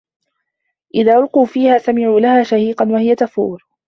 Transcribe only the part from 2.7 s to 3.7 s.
وَهِيَ تَفورُ